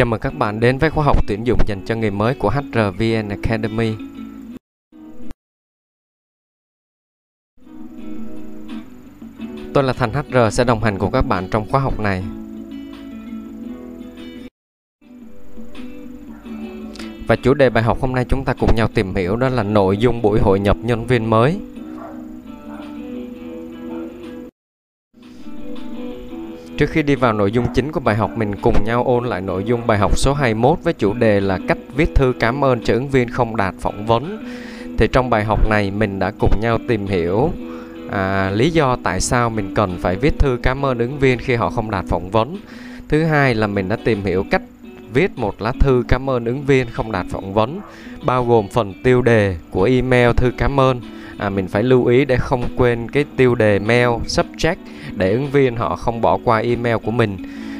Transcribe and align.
Chào 0.00 0.06
mừng 0.06 0.20
các 0.20 0.34
bạn 0.34 0.60
đến 0.60 0.78
với 0.78 0.90
khóa 0.90 1.04
học 1.04 1.16
tuyển 1.26 1.46
dụng 1.46 1.58
dành 1.66 1.84
cho 1.86 1.94
người 1.94 2.10
mới 2.10 2.34
của 2.34 2.50
HRVN 2.50 3.28
Academy. 3.28 3.94
Tôi 9.74 9.84
là 9.84 9.92
Thành 9.92 10.12
HR 10.12 10.36
sẽ 10.52 10.64
đồng 10.64 10.82
hành 10.82 10.98
cùng 10.98 11.12
các 11.12 11.22
bạn 11.22 11.48
trong 11.50 11.70
khóa 11.70 11.80
học 11.80 12.00
này. 12.00 12.24
Và 17.26 17.36
chủ 17.36 17.54
đề 17.54 17.70
bài 17.70 17.84
học 17.84 17.98
hôm 18.00 18.12
nay 18.12 18.24
chúng 18.28 18.44
ta 18.44 18.54
cùng 18.60 18.74
nhau 18.76 18.88
tìm 18.94 19.14
hiểu 19.14 19.36
đó 19.36 19.48
là 19.48 19.62
nội 19.62 19.96
dung 19.96 20.22
buổi 20.22 20.40
hội 20.40 20.60
nhập 20.60 20.76
nhân 20.82 21.06
viên 21.06 21.30
mới. 21.30 21.60
Trước 26.80 26.90
khi 26.90 27.02
đi 27.02 27.14
vào 27.14 27.32
nội 27.32 27.52
dung 27.52 27.66
chính 27.74 27.92
của 27.92 28.00
bài 28.00 28.16
học, 28.16 28.30
mình 28.36 28.56
cùng 28.62 28.84
nhau 28.84 29.04
ôn 29.04 29.24
lại 29.24 29.40
nội 29.40 29.64
dung 29.64 29.86
bài 29.86 29.98
học 29.98 30.18
số 30.18 30.34
21 30.34 30.78
với 30.82 30.92
chủ 30.92 31.12
đề 31.14 31.40
là 31.40 31.58
cách 31.68 31.78
viết 31.96 32.14
thư 32.14 32.32
cảm 32.40 32.64
ơn 32.64 32.80
cho 32.84 32.94
ứng 32.94 33.08
viên 33.08 33.28
không 33.28 33.56
đạt 33.56 33.74
phỏng 33.80 34.06
vấn. 34.06 34.44
Thì 34.98 35.08
trong 35.12 35.30
bài 35.30 35.44
học 35.44 35.68
này 35.70 35.90
mình 35.90 36.18
đã 36.18 36.32
cùng 36.38 36.50
nhau 36.60 36.78
tìm 36.88 37.06
hiểu 37.06 37.50
à, 38.10 38.50
lý 38.50 38.70
do 38.70 38.96
tại 39.02 39.20
sao 39.20 39.50
mình 39.50 39.74
cần 39.74 39.98
phải 40.00 40.16
viết 40.16 40.38
thư 40.38 40.58
cảm 40.62 40.84
ơn 40.84 40.98
ứng 40.98 41.18
viên 41.18 41.38
khi 41.38 41.54
họ 41.54 41.70
không 41.70 41.90
đạt 41.90 42.04
phỏng 42.08 42.30
vấn. 42.30 42.56
Thứ 43.08 43.24
hai 43.24 43.54
là 43.54 43.66
mình 43.66 43.88
đã 43.88 43.96
tìm 44.04 44.24
hiểu 44.24 44.44
cách 44.50 44.62
viết 45.12 45.38
một 45.38 45.62
lá 45.62 45.72
thư 45.80 46.04
cảm 46.08 46.30
ơn 46.30 46.44
ứng 46.44 46.62
viên 46.62 46.86
không 46.90 47.12
đạt 47.12 47.26
phỏng 47.30 47.54
vấn, 47.54 47.80
bao 48.24 48.44
gồm 48.44 48.68
phần 48.68 48.94
tiêu 49.04 49.22
đề 49.22 49.56
của 49.70 49.82
email 49.82 50.30
thư 50.36 50.52
cảm 50.58 50.80
ơn. 50.80 51.00
À, 51.40 51.50
mình 51.50 51.68
phải 51.68 51.82
lưu 51.82 52.06
ý 52.06 52.24
để 52.24 52.36
không 52.36 52.62
quên 52.76 53.08
cái 53.10 53.24
tiêu 53.36 53.54
đề 53.54 53.78
mail 53.78 54.08
subject 54.08 54.76
để 55.16 55.32
ứng 55.32 55.50
viên 55.50 55.76
họ 55.76 55.96
không 55.96 56.20
bỏ 56.20 56.38
qua 56.44 56.58
email 56.58 56.96
của 56.96 57.10
mình. 57.10 57.36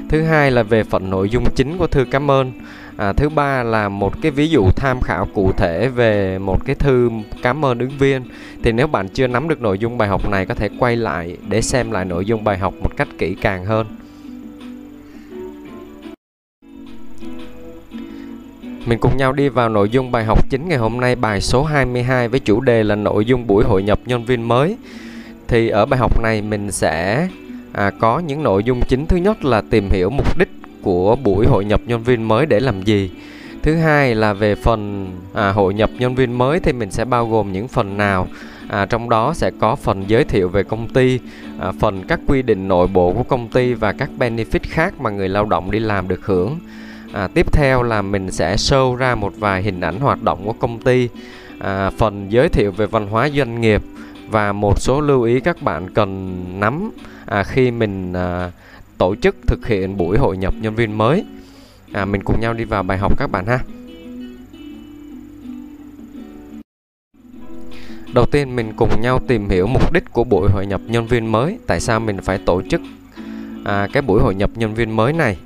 Thứ 0.09 0.23
hai 0.23 0.51
là 0.51 0.63
về 0.63 0.85
phần 0.85 1.11
nội 1.11 1.31
dung 1.31 1.45
chính 1.55 1.79
của 1.79 1.87
thư 1.87 2.05
cảm 2.11 2.31
ơn. 2.31 2.53
À, 2.97 3.13
thứ 3.13 3.29
ba 3.29 3.63
là 3.63 3.89
một 3.89 4.23
cái 4.23 4.31
ví 4.31 4.49
dụ 4.49 4.71
tham 4.77 5.01
khảo 5.01 5.27
cụ 5.35 5.53
thể 5.57 5.89
về 5.89 6.39
một 6.39 6.65
cái 6.65 6.75
thư 6.75 7.11
cảm 7.43 7.65
ơn 7.65 7.79
ứng 7.79 7.99
viên. 7.99 8.23
Thì 8.63 8.73
nếu 8.73 8.87
bạn 8.87 9.09
chưa 9.09 9.27
nắm 9.27 9.49
được 9.49 9.61
nội 9.61 9.79
dung 9.79 9.99
bài 9.99 10.09
học 10.09 10.31
này 10.31 10.47
có 10.47 10.55
thể 10.55 10.69
quay 10.79 10.97
lại 10.97 11.37
để 11.49 11.63
xem 11.63 11.91
lại 11.91 12.05
nội 12.05 12.25
dung 12.25 12.45
bài 12.45 12.59
học 12.59 12.75
một 12.83 12.97
cách 12.97 13.09
kỹ 13.19 13.37
càng 13.41 13.65
hơn. 13.65 13.87
Mình 18.87 18.99
cùng 18.99 19.17
nhau 19.17 19.33
đi 19.33 19.49
vào 19.49 19.69
nội 19.69 19.89
dung 19.89 20.11
bài 20.11 20.25
học 20.25 20.51
chính 20.51 20.69
ngày 20.69 20.79
hôm 20.79 21.01
nay 21.01 21.17
bài 21.17 21.41
số 21.41 21.65
22 21.65 22.29
với 22.29 22.41
chủ 22.41 22.61
đề 22.61 22.83
là 22.83 22.95
nội 22.95 23.25
dung 23.25 23.47
buổi 23.47 23.65
hội 23.65 23.83
nhập 23.83 24.01
nhân 24.07 24.25
viên 24.25 24.43
mới. 24.43 24.77
Thì 25.49 25.69
ở 25.69 25.87
bài 25.87 26.01
học 26.01 26.23
này 26.23 26.43
mình 26.43 26.73
sẽ 26.73 27.29
à, 27.73 27.91
có 28.01 28.19
những 28.19 28.43
nội 28.43 28.65
dung 28.65 28.81
chính. 28.89 29.07
Thứ 29.07 29.17
nhất 29.17 29.45
là 29.45 29.63
tìm 29.71 29.89
hiểu 29.91 30.11
mục 30.11 30.39
đích 30.39 30.49
của 30.83 31.17
buổi 31.17 31.47
hội 31.47 31.65
nhập 31.65 31.81
nhân 31.87 32.03
viên 32.03 32.23
mới 32.23 32.47
để 32.47 32.61
làm 32.61 32.83
gì. 32.83 33.11
Thứ 33.63 33.77
hai 33.77 34.15
là 34.15 34.33
về 34.33 34.55
phần 34.55 35.11
à, 35.35 35.53
hội 35.53 35.75
nhập 35.75 35.91
nhân 35.99 36.15
viên 36.15 36.39
mới 36.39 36.61
thì 36.61 36.73
mình 36.73 36.91
sẽ 36.91 37.05
bao 37.05 37.29
gồm 37.29 37.53
những 37.53 37.69
phần 37.69 37.97
nào. 37.97 38.27
À, 38.69 38.87
trong 38.87 39.09
đó 39.09 39.35
sẽ 39.35 39.51
có 39.61 39.77
phần 39.77 40.05
giới 40.07 40.25
thiệu 40.25 40.49
về 40.49 40.63
công 40.63 40.89
ty 40.89 41.19
à, 41.59 41.73
phần 41.81 42.05
các 42.09 42.21
quy 42.27 42.43
định 42.43 42.69
nội 42.69 42.87
bộ 42.87 43.13
của 43.13 43.23
công 43.23 43.49
ty 43.49 43.75
và 43.75 43.93
các 43.93 44.11
benefit 44.19 44.61
khác 44.63 45.01
mà 45.01 45.11
người 45.11 45.29
lao 45.29 45.45
động 45.45 45.71
đi 45.71 45.79
làm 45.79 46.09
được 46.09 46.27
hưởng 46.27 46.59
à, 47.13 47.29
tiếp 47.35 47.53
theo 47.53 47.83
là 47.83 48.03
mình 48.03 48.31
sẽ 48.31 48.57
show 48.57 48.97
ra 48.97 49.15
một 49.15 49.33
vài 49.39 49.63
hình 49.63 49.81
ảnh 49.81 50.01
hoạt 50.01 50.23
động 50.23 50.43
của 50.45 50.53
công 50.53 50.79
ty. 50.79 51.09
À, 51.59 51.91
phần 51.91 52.33
giới 52.33 52.49
thiệu 52.49 52.73
về 52.73 52.87
văn 52.87 53.07
hóa 53.07 53.29
doanh 53.37 53.61
nghiệp 53.61 53.83
và 54.29 54.53
một 54.53 54.81
số 54.81 55.01
lưu 55.01 55.23
ý 55.23 55.41
các 55.41 55.63
bạn 55.63 55.91
cần 55.95 56.45
nắm 56.61 56.91
à, 57.27 57.43
khi 57.43 57.71
mình 57.71 58.13
à, 58.13 58.51
tổ 58.99 59.15
chức 59.17 59.37
thực 59.47 59.67
hiện 59.67 59.97
buổi 59.97 60.19
hội 60.19 60.37
nhập 60.37 60.55
nhân 60.61 60.75
viên 60.75 60.99
mới. 60.99 61.25
À, 61.93 62.05
mình 62.05 62.23
cùng 62.25 62.41
nhau 62.41 62.55
đi 62.55 62.65
vào 62.65 62.83
bài 62.83 62.99
học 62.99 63.19
các 63.19 63.31
bạn 63.31 63.47
ha. 63.47 63.59
Đầu 68.15 68.27
tiên 68.27 68.57
mình 68.57 68.73
cùng 68.77 69.01
nhau 69.01 69.21
tìm 69.27 69.49
hiểu 69.49 69.67
mục 69.67 69.93
đích 69.93 70.13
của 70.13 70.25
buổi 70.25 70.51
hội 70.51 70.67
nhập 70.67 70.81
nhân 70.87 71.07
viên 71.07 71.33
mới. 71.33 71.59
Tại 71.67 71.81
sao 71.81 72.01
mình 72.01 72.19
phải 72.23 72.39
tổ 72.39 72.63
chức 72.71 72.81
à, 73.65 73.89
cái 73.93 74.03
buổi 74.03 74.21
hội 74.21 74.35
nhập 74.35 74.51
nhân 74.55 74.75
viên 74.75 74.97
mới 74.97 75.13
này? 75.13 75.37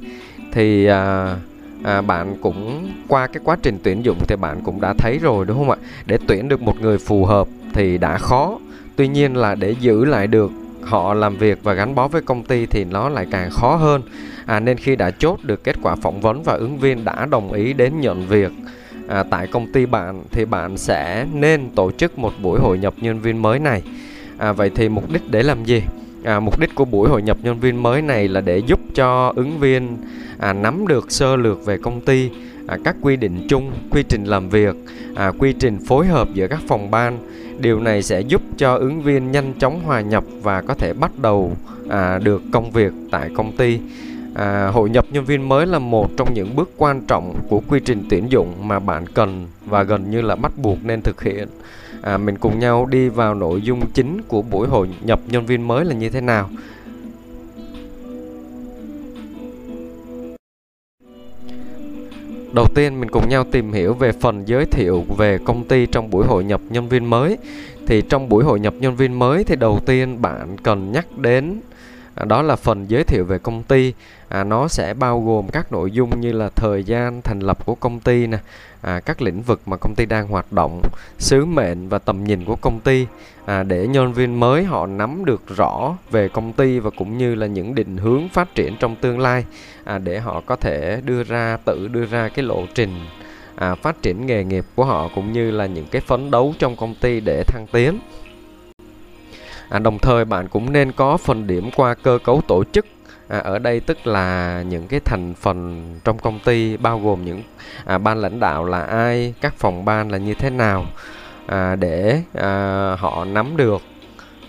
Thì 0.52 0.86
à, 0.86 1.36
à, 1.84 2.00
bạn 2.00 2.36
cũng 2.40 2.92
qua 3.08 3.26
cái 3.26 3.40
quá 3.44 3.56
trình 3.62 3.78
tuyển 3.82 4.04
dụng 4.04 4.18
thì 4.28 4.36
bạn 4.36 4.60
cũng 4.64 4.80
đã 4.80 4.94
thấy 4.98 5.18
rồi 5.18 5.46
đúng 5.46 5.58
không 5.58 5.70
ạ? 5.70 5.76
Để 6.06 6.18
tuyển 6.26 6.48
được 6.48 6.62
một 6.62 6.80
người 6.80 6.98
phù 6.98 7.24
hợp 7.24 7.48
thì 7.72 7.98
đã 7.98 8.18
khó. 8.18 8.58
Tuy 8.96 9.08
nhiên 9.08 9.36
là 9.36 9.54
để 9.54 9.74
giữ 9.80 10.04
lại 10.04 10.26
được 10.26 10.50
họ 10.82 11.14
làm 11.14 11.36
việc 11.36 11.58
và 11.62 11.72
gắn 11.74 11.94
bó 11.94 12.08
với 12.08 12.22
công 12.22 12.42
ty 12.42 12.66
thì 12.66 12.84
nó 12.84 13.08
lại 13.08 13.26
càng 13.30 13.50
khó 13.50 13.76
hơn. 13.76 14.02
À, 14.46 14.60
nên 14.60 14.76
khi 14.76 14.96
đã 14.96 15.10
chốt 15.10 15.38
được 15.42 15.64
kết 15.64 15.76
quả 15.82 15.94
phỏng 15.94 16.20
vấn 16.20 16.42
và 16.42 16.52
ứng 16.52 16.78
viên 16.78 17.04
đã 17.04 17.26
đồng 17.30 17.52
ý 17.52 17.72
đến 17.72 18.00
nhận 18.00 18.26
việc 18.26 18.52
à, 19.08 19.22
tại 19.22 19.46
công 19.46 19.72
ty 19.72 19.86
bạn 19.86 20.22
thì 20.30 20.44
bạn 20.44 20.78
sẽ 20.78 21.26
nên 21.32 21.70
tổ 21.74 21.90
chức 21.90 22.18
một 22.18 22.32
buổi 22.42 22.60
hội 22.60 22.78
nhập 22.78 22.94
nhân 23.00 23.20
viên 23.20 23.42
mới 23.42 23.58
này. 23.58 23.82
À, 24.38 24.52
vậy 24.52 24.70
thì 24.74 24.88
mục 24.88 25.10
đích 25.12 25.30
để 25.30 25.42
làm 25.42 25.64
gì? 25.64 25.82
À, 26.24 26.40
mục 26.40 26.60
đích 26.60 26.74
của 26.74 26.84
buổi 26.84 27.08
hội 27.08 27.22
nhập 27.22 27.36
nhân 27.42 27.60
viên 27.60 27.82
mới 27.82 28.02
này 28.02 28.28
là 28.28 28.40
để 28.40 28.58
giúp 28.58 28.80
cho 28.94 29.32
ứng 29.36 29.58
viên 29.58 29.96
à, 30.44 30.52
nắm 30.52 30.88
được 30.88 31.12
sơ 31.12 31.36
lược 31.36 31.64
về 31.64 31.78
công 31.78 32.00
ty 32.00 32.30
à, 32.66 32.78
các 32.84 32.96
quy 33.00 33.16
định 33.16 33.46
chung 33.48 33.72
quy 33.90 34.02
trình 34.02 34.24
làm 34.24 34.48
việc 34.48 34.76
à, 35.14 35.32
quy 35.38 35.52
trình 35.52 35.78
phối 35.86 36.06
hợp 36.06 36.28
giữa 36.34 36.46
các 36.46 36.60
phòng 36.68 36.90
ban. 36.90 37.18
Điều 37.58 37.80
này 37.80 38.02
sẽ 38.02 38.20
giúp 38.20 38.42
cho 38.56 38.74
ứng 38.74 39.02
viên 39.02 39.32
nhanh 39.32 39.54
chóng 39.58 39.80
hòa 39.84 40.00
nhập 40.00 40.24
và 40.42 40.62
có 40.62 40.74
thể 40.74 40.92
bắt 40.92 41.18
đầu 41.18 41.56
à, 41.88 42.18
được 42.18 42.42
công 42.52 42.70
việc 42.70 42.92
tại 43.10 43.30
công 43.36 43.56
ty. 43.56 43.78
À, 44.34 44.66
hội 44.66 44.90
nhập 44.90 45.06
nhân 45.10 45.24
viên 45.24 45.48
mới 45.48 45.66
là 45.66 45.78
một 45.78 46.10
trong 46.16 46.34
những 46.34 46.56
bước 46.56 46.70
quan 46.76 47.00
trọng 47.00 47.34
của 47.48 47.62
quy 47.68 47.80
trình 47.84 48.02
tuyển 48.10 48.30
dụng 48.30 48.68
mà 48.68 48.78
bạn 48.78 49.06
cần 49.14 49.46
và 49.66 49.82
gần 49.82 50.10
như 50.10 50.20
là 50.20 50.36
bắt 50.36 50.52
buộc 50.58 50.78
nên 50.84 51.02
thực 51.02 51.22
hiện. 51.22 51.48
À, 52.02 52.18
mình 52.18 52.38
cùng 52.38 52.58
nhau 52.58 52.86
đi 52.86 53.08
vào 53.08 53.34
nội 53.34 53.62
dung 53.62 53.80
chính 53.94 54.22
của 54.28 54.42
buổi 54.42 54.68
hội 54.68 54.88
nhập 55.02 55.20
nhân 55.26 55.46
viên 55.46 55.68
mới 55.68 55.84
là 55.84 55.94
như 55.94 56.10
thế 56.10 56.20
nào. 56.20 56.50
Đầu 62.54 62.66
tiên, 62.74 63.00
mình 63.00 63.10
cùng 63.10 63.28
nhau 63.28 63.44
tìm 63.44 63.72
hiểu 63.72 63.94
về 63.94 64.12
phần 64.12 64.48
giới 64.48 64.66
thiệu 64.66 65.04
về 65.16 65.38
công 65.44 65.64
ty 65.64 65.86
trong 65.86 66.10
buổi 66.10 66.26
hội 66.26 66.44
nhập 66.44 66.60
nhân 66.70 66.88
viên 66.88 67.10
mới. 67.10 67.38
Thì 67.86 68.02
trong 68.02 68.28
buổi 68.28 68.44
hội 68.44 68.60
nhập 68.60 68.74
nhân 68.78 68.96
viên 68.96 69.18
mới 69.18 69.44
thì 69.44 69.56
đầu 69.56 69.80
tiên 69.86 70.22
bạn 70.22 70.56
cần 70.62 70.92
nhắc 70.92 71.18
đến 71.18 71.60
à, 72.14 72.24
đó 72.24 72.42
là 72.42 72.56
phần 72.56 72.90
giới 72.90 73.04
thiệu 73.04 73.24
về 73.24 73.38
công 73.38 73.62
ty. 73.62 73.92
À, 74.28 74.44
nó 74.44 74.68
sẽ 74.68 74.94
bao 74.94 75.20
gồm 75.20 75.48
các 75.48 75.72
nội 75.72 75.90
dung 75.90 76.20
như 76.20 76.32
là 76.32 76.48
thời 76.48 76.84
gian 76.84 77.22
thành 77.22 77.40
lập 77.40 77.66
của 77.66 77.74
công 77.74 78.00
ty 78.00 78.26
nè 78.26 78.38
à, 78.80 79.00
các 79.00 79.22
lĩnh 79.22 79.42
vực 79.42 79.60
mà 79.66 79.76
công 79.76 79.94
ty 79.94 80.06
đang 80.06 80.28
hoạt 80.28 80.52
động 80.52 80.80
sứ 81.18 81.44
mệnh 81.44 81.88
và 81.88 81.98
tầm 81.98 82.24
nhìn 82.24 82.44
của 82.44 82.56
công 82.56 82.80
ty. 82.80 83.06
À, 83.44 83.62
để 83.62 83.86
nhân 83.86 84.12
viên 84.12 84.40
mới 84.40 84.64
họ 84.64 84.86
nắm 84.86 85.24
được 85.24 85.42
rõ 85.56 85.96
về 86.10 86.28
công 86.28 86.52
ty 86.52 86.78
và 86.78 86.90
cũng 86.98 87.18
như 87.18 87.34
là 87.34 87.46
những 87.46 87.74
định 87.74 87.96
hướng 87.96 88.28
phát 88.28 88.54
triển 88.54 88.76
trong 88.80 88.96
tương 88.96 89.18
lai 89.18 89.44
à, 89.84 89.98
để 89.98 90.20
họ 90.20 90.42
có 90.46 90.56
thể 90.56 91.00
đưa 91.04 91.22
ra 91.22 91.58
tự 91.64 91.88
đưa 91.88 92.06
ra 92.06 92.28
cái 92.28 92.44
lộ 92.44 92.66
trình 92.74 92.90
à, 93.56 93.74
phát 93.74 94.02
triển 94.02 94.26
nghề 94.26 94.44
nghiệp 94.44 94.64
của 94.74 94.84
họ 94.84 95.08
cũng 95.14 95.32
như 95.32 95.50
là 95.50 95.66
những 95.66 95.86
cái 95.90 96.00
phấn 96.00 96.30
đấu 96.30 96.54
trong 96.58 96.76
công 96.76 96.94
ty 96.94 97.20
để 97.20 97.44
thăng 97.46 97.66
tiến 97.72 97.98
à, 99.68 99.78
đồng 99.78 99.98
thời 99.98 100.24
bạn 100.24 100.48
cũng 100.48 100.72
nên 100.72 100.92
có 100.92 101.16
phần 101.16 101.46
điểm 101.46 101.70
qua 101.76 101.94
cơ 101.94 102.18
cấu 102.24 102.40
tổ 102.48 102.64
chức. 102.64 102.86
À, 103.28 103.38
ở 103.38 103.58
đây 103.58 103.80
tức 103.80 104.06
là 104.06 104.62
những 104.68 104.88
cái 104.88 105.00
thành 105.00 105.34
phần 105.34 105.84
trong 106.04 106.18
công 106.18 106.38
ty 106.38 106.76
bao 106.76 107.00
gồm 107.00 107.24
những 107.24 107.42
à, 107.84 107.98
ban 107.98 108.18
lãnh 108.18 108.40
đạo 108.40 108.64
là 108.64 108.82
ai 108.82 109.34
các 109.40 109.54
phòng 109.58 109.84
ban 109.84 110.10
là 110.10 110.18
như 110.18 110.34
thế 110.34 110.50
nào 110.50 110.86
à, 111.46 111.76
để 111.76 112.22
à, 112.34 112.96
họ 112.98 113.24
nắm 113.24 113.56
được 113.56 113.82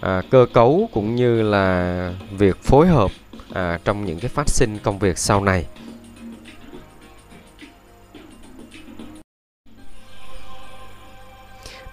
à, 0.02 0.22
cơ 0.32 0.46
cấu 0.54 0.90
cũng 0.94 1.16
như 1.16 1.42
là 1.42 2.14
việc 2.38 2.64
phối 2.64 2.88
hợp 2.88 3.12
à, 3.54 3.80
trong 3.84 4.06
những 4.06 4.20
cái 4.20 4.30
phát 4.30 4.50
sinh 4.50 4.78
công 4.84 5.00
việc 5.00 5.18
sau 5.18 5.44
này. 5.44 5.66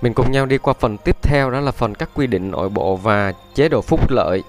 Mình 0.03 0.15
cùng 0.15 0.31
nhau 0.31 0.47
đi 0.47 0.59
qua 0.59 0.75
phần 0.81 0.97
tiếp 0.97 1.17
theo 1.23 1.51
đó 1.51 1.61
là 1.61 1.71
phần 1.71 1.95
các 1.95 2.11
quy 2.15 2.27
định 2.27 2.51
nội 2.51 2.69
bộ 2.69 2.97
và 2.97 3.33
chế 3.55 3.69
độ 3.69 3.83
phúc 3.83 4.11
lợi 4.11 4.43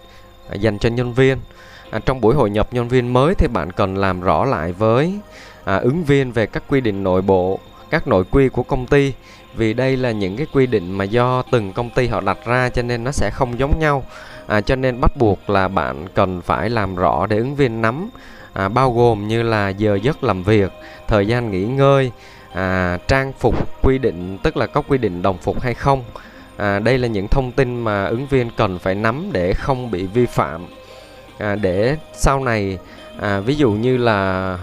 à, 0.49 0.55
dành 0.55 0.77
cho 0.77 0.89
nhân 0.89 1.13
viên. 1.13 1.37
À, 1.89 1.99
trong 2.05 2.21
buổi 2.21 2.35
hội 2.35 2.49
nhập 2.49 2.67
nhân 2.71 2.87
viên 2.87 3.13
mới 3.13 3.35
thì 3.35 3.47
bạn 3.47 3.71
cần 3.71 3.97
làm 3.97 4.21
rõ 4.21 4.45
lại 4.45 4.71
với 4.71 5.19
à, 5.63 5.77
ứng 5.77 6.03
viên 6.03 6.31
về 6.31 6.45
các 6.45 6.63
quy 6.69 6.81
định 6.81 7.03
nội 7.03 7.21
bộ, 7.21 7.59
các 7.89 8.07
nội 8.07 8.23
quy 8.31 8.49
của 8.49 8.63
công 8.63 8.85
ty 8.85 9.13
vì 9.55 9.73
đây 9.73 9.97
là 9.97 10.11
những 10.11 10.37
cái 10.37 10.47
quy 10.53 10.65
định 10.65 10.91
mà 10.91 11.03
do 11.03 11.43
từng 11.51 11.73
công 11.73 11.89
ty 11.89 12.07
họ 12.07 12.21
đặt 12.21 12.37
ra 12.45 12.69
cho 12.69 12.81
nên 12.81 13.03
nó 13.03 13.11
sẽ 13.11 13.29
không 13.33 13.59
giống 13.59 13.79
nhau. 13.79 14.03
À, 14.47 14.61
cho 14.61 14.75
nên 14.75 15.01
bắt 15.01 15.17
buộc 15.17 15.49
là 15.49 15.67
bạn 15.67 16.07
cần 16.13 16.41
phải 16.41 16.69
làm 16.69 16.95
rõ 16.95 17.25
để 17.25 17.37
ứng 17.37 17.55
viên 17.55 17.81
nắm 17.81 18.09
à, 18.53 18.69
bao 18.69 18.93
gồm 18.93 19.27
như 19.27 19.43
là 19.43 19.69
giờ 19.69 19.99
giấc 20.01 20.23
làm 20.23 20.43
việc, 20.43 20.71
thời 21.07 21.27
gian 21.27 21.51
nghỉ 21.51 21.63
ngơi, 21.65 22.11
à, 22.53 22.97
trang 23.07 23.33
phục 23.33 23.83
quy 23.83 23.97
định 23.97 24.37
tức 24.43 24.57
là 24.57 24.67
có 24.67 24.81
quy 24.81 24.97
định 24.97 25.21
đồng 25.21 25.37
phục 25.37 25.61
hay 25.61 25.73
không? 25.73 26.03
À, 26.57 26.79
đây 26.79 26.97
là 26.97 27.07
những 27.07 27.27
thông 27.27 27.51
tin 27.51 27.81
mà 27.81 28.05
ứng 28.05 28.27
viên 28.27 28.49
cần 28.57 28.79
phải 28.79 28.95
nắm 28.95 29.29
để 29.31 29.53
không 29.53 29.91
bị 29.91 30.05
vi 30.05 30.25
phạm. 30.25 30.65
À, 31.37 31.55
để 31.55 31.97
sau 32.13 32.43
này 32.43 32.77
à, 33.21 33.39
ví 33.39 33.55
dụ 33.55 33.71
như 33.71 33.97
là 33.97 34.57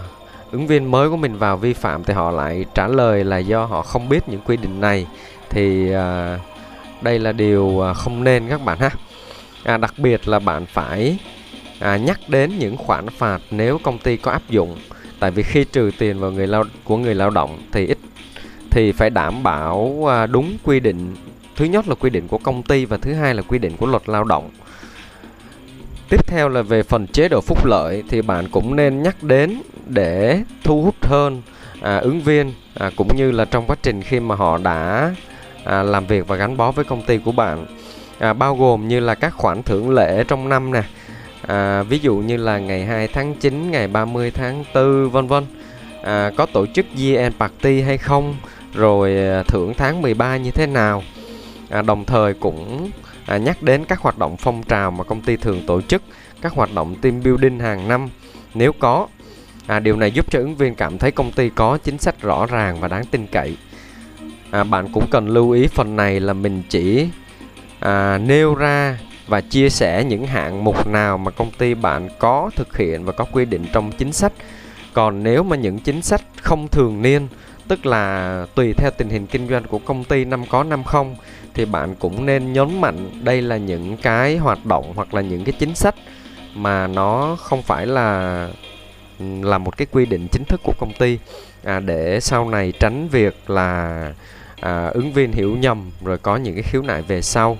ứng 0.52 0.66
viên 0.66 0.90
mới 0.90 1.10
của 1.10 1.16
mình 1.16 1.38
vào 1.38 1.56
vi 1.56 1.72
phạm 1.72 2.04
thì 2.04 2.14
họ 2.14 2.30
lại 2.30 2.64
trả 2.74 2.88
lời 2.88 3.24
là 3.24 3.38
do 3.38 3.64
họ 3.64 3.82
không 3.82 4.08
biết 4.08 4.28
những 4.28 4.40
quy 4.40 4.56
định 4.56 4.80
này. 4.80 5.06
Thì 5.50 5.92
à, 5.92 6.38
đây 7.00 7.18
là 7.18 7.32
điều 7.32 7.86
à, 7.86 7.94
không 7.94 8.24
nên 8.24 8.48
các 8.48 8.64
bạn 8.64 8.78
ha. 8.78 8.90
À, 9.64 9.76
đặc 9.76 9.94
biệt 9.96 10.28
là 10.28 10.38
bạn 10.38 10.66
phải 10.66 11.18
à, 11.78 11.96
nhắc 11.96 12.20
đến 12.28 12.58
những 12.58 12.76
khoản 12.76 13.08
phạt 13.08 13.38
nếu 13.50 13.78
công 13.78 13.98
ty 13.98 14.16
có 14.16 14.32
áp 14.32 14.42
dụng 14.48 14.76
tại 15.20 15.30
vì 15.30 15.42
khi 15.42 15.64
trừ 15.64 15.90
tiền 15.98 16.20
vào 16.20 16.30
người 16.30 16.46
lao 16.46 16.64
của 16.84 16.96
người 16.96 17.14
lao 17.14 17.30
động 17.30 17.58
thì 17.72 17.86
ít 17.86 17.98
thì 18.70 18.92
phải 18.92 19.10
đảm 19.10 19.42
bảo 19.42 20.04
à, 20.10 20.26
đúng 20.26 20.56
quy 20.64 20.80
định. 20.80 21.16
Thứ 21.56 21.64
nhất 21.64 21.88
là 21.88 21.94
quy 21.94 22.10
định 22.10 22.28
của 22.28 22.38
công 22.38 22.62
ty 22.62 22.84
và 22.84 22.96
thứ 22.96 23.12
hai 23.12 23.34
là 23.34 23.42
quy 23.42 23.58
định 23.58 23.76
của 23.76 23.86
luật 23.86 24.08
lao 24.08 24.24
động. 24.24 24.50
Tiếp 26.08 26.26
theo 26.26 26.48
là 26.48 26.62
về 26.62 26.82
phần 26.82 27.06
chế 27.06 27.28
độ 27.28 27.40
phúc 27.40 27.66
lợi 27.66 28.02
thì 28.08 28.22
bạn 28.22 28.48
cũng 28.48 28.76
nên 28.76 29.02
nhắc 29.02 29.22
đến 29.22 29.62
để 29.86 30.42
thu 30.64 30.82
hút 30.82 30.94
hơn 31.02 31.42
à, 31.80 31.96
ứng 31.96 32.20
viên 32.20 32.52
à, 32.74 32.90
cũng 32.96 33.16
như 33.16 33.30
là 33.30 33.44
trong 33.44 33.66
quá 33.66 33.76
trình 33.82 34.02
khi 34.02 34.20
mà 34.20 34.34
họ 34.34 34.58
đã 34.58 35.14
à, 35.64 35.82
làm 35.82 36.06
việc 36.06 36.28
và 36.28 36.36
gắn 36.36 36.56
bó 36.56 36.70
với 36.70 36.84
công 36.84 37.02
ty 37.02 37.18
của 37.18 37.32
bạn. 37.32 37.66
À, 38.18 38.32
bao 38.32 38.56
gồm 38.56 38.88
như 38.88 39.00
là 39.00 39.14
các 39.14 39.34
khoản 39.34 39.62
thưởng 39.62 39.90
lễ 39.90 40.24
trong 40.28 40.48
năm 40.48 40.72
nè 40.72 40.82
à, 41.46 41.82
ví 41.82 41.98
dụ 41.98 42.16
như 42.16 42.36
là 42.36 42.58
ngày 42.58 42.84
2 42.84 43.08
tháng 43.08 43.34
9 43.34 43.70
ngày 43.70 43.88
30 43.88 44.30
tháng 44.30 44.64
4 44.74 45.10
vân 45.10 45.26
vân. 45.26 45.46
À, 46.02 46.30
có 46.36 46.46
tổ 46.46 46.66
chức 46.66 46.86
year 46.98 47.32
party 47.38 47.80
hay 47.80 47.98
không? 47.98 48.36
Rồi 48.74 49.16
à, 49.16 49.42
thưởng 49.42 49.74
tháng 49.76 50.02
13 50.02 50.36
như 50.36 50.50
thế 50.50 50.66
nào? 50.66 51.02
À, 51.70 51.82
đồng 51.82 52.04
thời 52.04 52.34
cũng 52.34 52.90
à, 53.26 53.36
nhắc 53.36 53.62
đến 53.62 53.84
các 53.84 54.00
hoạt 54.00 54.18
động 54.18 54.36
phong 54.36 54.62
trào 54.62 54.90
mà 54.90 55.04
công 55.04 55.20
ty 55.20 55.36
thường 55.36 55.66
tổ 55.66 55.80
chức 55.80 56.02
các 56.40 56.52
hoạt 56.52 56.74
động 56.74 56.94
team 56.94 57.22
building 57.22 57.58
hàng 57.58 57.88
năm. 57.88 58.08
Nếu 58.54 58.72
có 58.72 59.08
à, 59.66 59.80
điều 59.80 59.96
này 59.96 60.10
giúp 60.10 60.30
cho 60.30 60.38
ứng 60.38 60.56
viên 60.56 60.74
cảm 60.74 60.98
thấy 60.98 61.10
công 61.10 61.32
ty 61.32 61.48
có 61.48 61.78
chính 61.84 61.98
sách 61.98 62.20
rõ 62.20 62.46
ràng 62.46 62.80
và 62.80 62.88
đáng 62.88 63.04
tin 63.10 63.26
cậy. 63.26 63.56
À, 64.50 64.64
bạn 64.64 64.92
cũng 64.92 65.06
cần 65.10 65.28
lưu 65.28 65.50
ý 65.50 65.66
phần 65.66 65.96
này 65.96 66.20
là 66.20 66.32
mình 66.32 66.62
chỉ 66.68 67.08
à, 67.80 68.18
nêu 68.18 68.54
ra 68.54 68.98
và 69.30 69.40
chia 69.40 69.70
sẻ 69.70 70.04
những 70.04 70.26
hạng 70.26 70.64
mục 70.64 70.86
nào 70.86 71.18
mà 71.18 71.30
công 71.30 71.50
ty 71.50 71.74
bạn 71.74 72.08
có 72.18 72.50
thực 72.56 72.76
hiện 72.76 73.04
và 73.04 73.12
có 73.12 73.24
quy 73.32 73.44
định 73.44 73.66
trong 73.72 73.92
chính 73.98 74.12
sách. 74.12 74.32
Còn 74.92 75.22
nếu 75.22 75.42
mà 75.42 75.56
những 75.56 75.78
chính 75.78 76.02
sách 76.02 76.22
không 76.42 76.68
thường 76.68 77.02
niên 77.02 77.28
tức 77.68 77.86
là 77.86 78.46
tùy 78.54 78.72
theo 78.72 78.90
tình 78.90 79.08
hình 79.08 79.26
kinh 79.26 79.48
doanh 79.48 79.64
của 79.64 79.78
công 79.78 80.04
ty 80.04 80.24
năm 80.24 80.46
có 80.46 80.64
năm 80.64 80.84
không 80.84 81.16
thì 81.54 81.64
bạn 81.64 81.94
cũng 81.98 82.26
nên 82.26 82.52
nhấn 82.52 82.80
mạnh 82.80 83.10
đây 83.24 83.42
là 83.42 83.56
những 83.56 83.96
cái 83.96 84.36
hoạt 84.36 84.66
động 84.66 84.92
hoặc 84.96 85.14
là 85.14 85.20
những 85.20 85.44
cái 85.44 85.52
chính 85.58 85.74
sách 85.74 85.94
mà 86.54 86.86
nó 86.86 87.36
không 87.40 87.62
phải 87.62 87.86
là 87.86 88.48
là 89.20 89.58
một 89.58 89.76
cái 89.76 89.86
quy 89.90 90.06
định 90.06 90.28
chính 90.32 90.44
thức 90.44 90.60
của 90.64 90.72
công 90.78 90.92
ty. 90.98 91.18
À, 91.64 91.80
để 91.80 92.20
sau 92.20 92.48
này 92.48 92.72
tránh 92.80 93.08
việc 93.08 93.50
là 93.50 94.12
à, 94.60 94.86
ứng 94.86 95.12
viên 95.12 95.32
hiểu 95.32 95.56
nhầm 95.56 95.90
rồi 96.04 96.18
có 96.18 96.36
những 96.36 96.54
cái 96.54 96.62
khiếu 96.62 96.82
nại 96.82 97.02
về 97.02 97.22
sau 97.22 97.58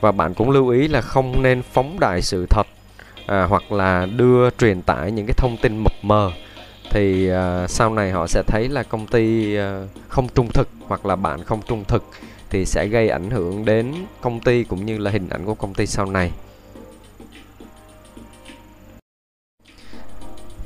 và 0.00 0.12
bạn 0.12 0.34
cũng 0.34 0.50
lưu 0.50 0.68
ý 0.68 0.88
là 0.88 1.00
không 1.00 1.42
nên 1.42 1.62
phóng 1.62 2.00
đại 2.00 2.22
sự 2.22 2.46
thật 2.46 2.66
à, 3.26 3.44
hoặc 3.44 3.72
là 3.72 4.06
đưa 4.16 4.50
truyền 4.50 4.82
tải 4.82 5.12
những 5.12 5.26
cái 5.26 5.34
thông 5.36 5.56
tin 5.56 5.78
mập 5.78 5.92
mờ 6.02 6.30
thì 6.90 7.28
à, 7.28 7.66
sau 7.68 7.94
này 7.94 8.10
họ 8.10 8.26
sẽ 8.26 8.42
thấy 8.46 8.68
là 8.68 8.82
công 8.82 9.06
ty 9.06 9.56
à, 9.56 9.82
không 10.08 10.28
trung 10.28 10.48
thực 10.54 10.68
hoặc 10.86 11.06
là 11.06 11.16
bạn 11.16 11.44
không 11.44 11.60
trung 11.66 11.84
thực 11.88 12.04
thì 12.50 12.66
sẽ 12.66 12.86
gây 12.86 13.08
ảnh 13.08 13.30
hưởng 13.30 13.64
đến 13.64 13.94
công 14.20 14.40
ty 14.40 14.64
cũng 14.64 14.86
như 14.86 14.98
là 14.98 15.10
hình 15.10 15.28
ảnh 15.28 15.44
của 15.44 15.54
công 15.54 15.74
ty 15.74 15.86
sau 15.86 16.06
này 16.06 16.30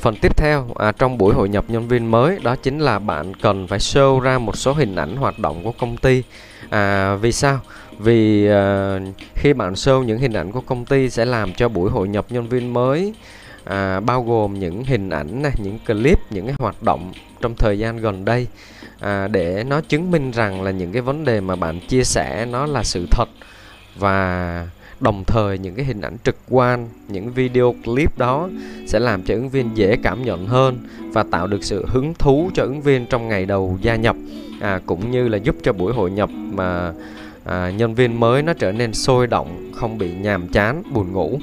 Phần 0.05 0.17
tiếp 0.17 0.37
theo 0.37 0.67
à, 0.75 0.93
trong 0.93 1.19
buổi 1.19 1.35
hội 1.35 1.49
nhập 1.49 1.65
nhân 1.69 1.89
viên 1.89 2.11
mới 2.11 2.39
đó 2.43 2.57
chính 2.57 2.79
là 2.79 2.99
bạn 2.99 3.35
cần 3.35 3.67
phải 3.67 3.79
show 3.79 4.21
ra 4.21 4.39
một 4.39 4.57
số 4.57 4.73
hình 4.73 4.97
ảnh 4.97 5.17
hoạt 5.17 5.39
động 5.39 5.65
của 5.65 5.73
công 5.73 5.97
ty. 5.97 6.23
À, 6.71 7.15
vì 7.15 7.33
sao? 7.33 7.61
Vì 7.99 8.47
à, 8.47 8.99
khi 9.35 9.53
bạn 9.53 9.73
show 9.73 10.03
những 10.03 10.19
hình 10.19 10.33
ảnh 10.33 10.53
của 10.53 10.61
công 10.61 10.85
ty 10.85 11.11
sẽ 11.11 11.25
làm 11.25 11.53
cho 11.53 11.69
buổi 11.69 11.91
hội 11.91 12.09
nhập 12.09 12.27
nhân 12.31 12.49
viên 12.49 12.73
mới 12.73 13.15
à, 13.65 14.01
bao 14.01 14.23
gồm 14.23 14.59
những 14.59 14.85
hình 14.85 15.11
ảnh 15.11 15.43
này, 15.43 15.53
những 15.59 15.79
clip, 15.87 16.19
những 16.31 16.47
cái 16.47 16.55
hoạt 16.59 16.83
động 16.83 17.13
trong 17.41 17.55
thời 17.55 17.79
gian 17.79 17.97
gần 17.97 18.25
đây 18.25 18.47
à, 19.01 19.29
để 19.29 19.65
nó 19.69 19.81
chứng 19.81 20.11
minh 20.11 20.31
rằng 20.31 20.63
là 20.63 20.71
những 20.71 20.93
cái 20.93 21.03
vấn 21.03 21.25
đề 21.25 21.41
mà 21.41 21.57
bạn 21.57 21.81
chia 21.89 22.05
sẻ 22.05 22.47
nó 22.51 22.67
là 22.67 22.85
sự 22.85 23.07
thật. 23.11 23.29
Và 23.97 24.69
đồng 25.01 25.25
thời 25.25 25.59
những 25.59 25.75
cái 25.75 25.85
hình 25.85 26.01
ảnh 26.01 26.17
trực 26.25 26.37
quan 26.49 26.89
những 27.09 27.33
video 27.33 27.75
clip 27.85 28.19
đó 28.19 28.49
sẽ 28.87 28.99
làm 28.99 29.23
cho 29.23 29.35
ứng 29.35 29.49
viên 29.49 29.71
dễ 29.75 29.97
cảm 30.03 30.25
nhận 30.25 30.47
hơn 30.47 30.79
và 31.13 31.23
tạo 31.23 31.47
được 31.47 31.65
sự 31.65 31.87
hứng 31.89 32.15
thú 32.15 32.51
cho 32.55 32.63
ứng 32.63 32.81
viên 32.81 33.07
trong 33.07 33.29
ngày 33.29 33.47
đầu 33.47 33.79
gia 33.83 33.97
nhập 33.97 34.17
à, 34.61 34.81
cũng 34.87 35.11
như 35.11 35.29
là 35.29 35.39
giúp 35.39 35.57
cho 35.63 35.73
buổi 35.73 35.93
hội 35.93 36.11
nhập 36.11 36.31
mà 36.31 36.93
à, 37.45 37.71
nhân 37.71 37.95
viên 37.95 38.21
mới 38.21 38.43
nó 38.43 38.53
trở 38.53 38.73
nên 38.73 38.93
sôi 38.93 39.27
động 39.27 39.71
không 39.75 39.99
bị 39.99 40.15
nhàm 40.15 40.49
chán 40.49 40.83
buồn 40.93 41.13
ngủ 41.13 41.39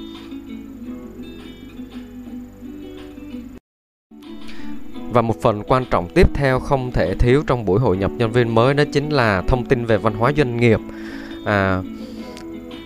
Và 5.13 5.21
một 5.21 5.41
phần 5.41 5.63
quan 5.67 5.85
trọng 5.85 6.09
tiếp 6.15 6.27
theo 6.33 6.59
không 6.59 6.91
thể 6.91 7.15
thiếu 7.15 7.43
trong 7.47 7.65
buổi 7.65 7.79
hội 7.79 7.97
nhập 7.97 8.11
nhân 8.17 8.31
viên 8.31 8.55
mới 8.55 8.73
đó 8.73 8.83
chính 8.93 9.09
là 9.09 9.41
thông 9.47 9.65
tin 9.65 9.85
về 9.85 9.97
văn 9.97 10.13
hóa 10.13 10.31
doanh 10.37 10.57
nghiệp. 10.57 10.79
À, 11.45 11.81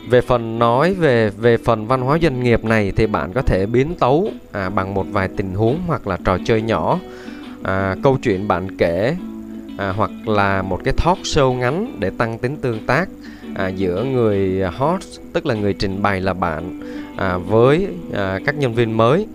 về 0.09 0.21
phần 0.21 0.59
nói 0.59 0.93
về 0.93 1.29
về 1.29 1.57
phần 1.57 1.87
văn 1.87 2.01
hóa 2.01 2.17
doanh 2.21 2.43
nghiệp 2.43 2.65
này 2.65 2.91
thì 2.95 3.07
bạn 3.07 3.33
có 3.33 3.41
thể 3.41 3.65
biến 3.65 3.95
tấu 3.99 4.29
à, 4.51 4.69
bằng 4.69 4.93
một 4.93 5.05
vài 5.11 5.29
tình 5.37 5.55
huống 5.55 5.79
hoặc 5.87 6.07
là 6.07 6.17
trò 6.25 6.37
chơi 6.45 6.61
nhỏ 6.61 6.99
à, 7.63 7.95
câu 8.03 8.17
chuyện 8.23 8.47
bạn 8.47 8.77
kể 8.77 9.15
à, 9.77 9.93
hoặc 9.97 10.11
là 10.25 10.61
một 10.61 10.79
cái 10.83 10.93
talk 11.05 11.17
show 11.17 11.53
ngắn 11.53 11.95
để 11.99 12.09
tăng 12.09 12.37
tính 12.37 12.57
tương 12.57 12.85
tác 12.85 13.09
à, 13.55 13.67
giữa 13.67 14.03
người 14.03 14.63
host 14.77 15.19
tức 15.33 15.45
là 15.45 15.55
người 15.55 15.73
trình 15.73 16.01
bày 16.01 16.21
là 16.21 16.33
bạn 16.33 16.79
à, 17.17 17.37
với 17.37 17.87
à, 18.13 18.39
các 18.45 18.55
nhân 18.57 18.73
viên 18.73 18.97
mới. 18.97 19.27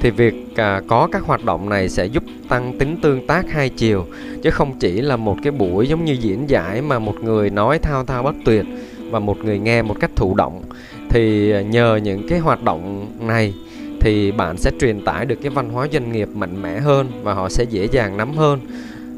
Thì 0.00 0.10
việc 0.10 0.34
à, 0.56 0.82
có 0.88 1.08
các 1.12 1.22
hoạt 1.22 1.44
động 1.44 1.68
này 1.68 1.88
sẽ 1.88 2.06
giúp 2.06 2.22
tăng 2.48 2.78
tính 2.78 2.96
tương 3.02 3.26
tác 3.26 3.50
hai 3.50 3.68
chiều 3.68 4.06
chứ 4.42 4.50
không 4.50 4.78
chỉ 4.78 5.00
là 5.00 5.16
một 5.16 5.36
cái 5.42 5.52
buổi 5.52 5.88
giống 5.88 6.04
như 6.04 6.12
diễn 6.12 6.50
giải 6.50 6.82
mà 6.82 6.98
một 6.98 7.14
người 7.22 7.50
nói 7.50 7.78
thao 7.78 8.04
thao 8.04 8.22
bất 8.22 8.34
tuyệt 8.44 8.64
và 9.10 9.18
một 9.18 9.44
người 9.44 9.58
nghe 9.58 9.82
một 9.82 9.96
cách 10.00 10.10
thụ 10.16 10.34
động. 10.34 10.62
Thì 11.08 11.50
à, 11.50 11.62
nhờ 11.62 11.96
những 11.96 12.28
cái 12.28 12.38
hoạt 12.38 12.62
động 12.62 13.06
này 13.20 13.54
thì 14.00 14.32
bạn 14.32 14.56
sẽ 14.56 14.70
truyền 14.80 15.04
tải 15.04 15.26
được 15.26 15.38
cái 15.42 15.50
văn 15.50 15.70
hóa 15.70 15.86
doanh 15.92 16.12
nghiệp 16.12 16.28
mạnh 16.34 16.62
mẽ 16.62 16.80
hơn 16.80 17.10
và 17.22 17.34
họ 17.34 17.48
sẽ 17.48 17.64
dễ 17.64 17.88
dàng 17.92 18.16
nắm 18.16 18.32
hơn 18.32 18.60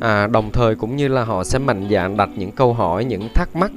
à, 0.01 0.27
đồng 0.27 0.51
thời 0.53 0.75
cũng 0.75 0.97
như 0.97 1.09
là 1.09 1.25
họ 1.25 1.45
sẽ 1.45 1.59
mạnh 1.59 1.89
dạn 1.91 2.17
đặt 2.17 2.29
những 2.37 2.53
câu 2.53 2.73
hỏi 2.73 3.05
những 3.05 3.29
thắc 3.35 3.57
mắc 3.57 3.71